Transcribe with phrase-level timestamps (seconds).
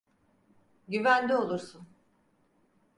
[0.87, 1.87] Güvende olursun.